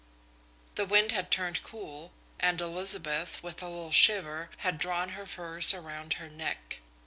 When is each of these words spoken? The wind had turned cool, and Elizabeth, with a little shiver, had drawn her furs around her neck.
The 0.73 0.85
wind 0.87 1.11
had 1.11 1.29
turned 1.29 1.61
cool, 1.61 2.11
and 2.39 2.59
Elizabeth, 2.59 3.43
with 3.43 3.61
a 3.61 3.67
little 3.69 3.91
shiver, 3.91 4.49
had 4.65 4.79
drawn 4.79 5.09
her 5.09 5.27
furs 5.27 5.75
around 5.75 6.13
her 6.13 6.27
neck. 6.27 6.79